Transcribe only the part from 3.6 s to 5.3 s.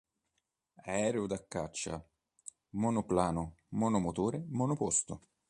monomotore, monoposto.